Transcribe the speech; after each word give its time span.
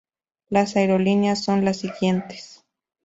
Las 0.49 0.77
aerolíneas 0.77 1.43
son 1.43 1.63
las 1.63 1.77
siguientes. 1.77 2.65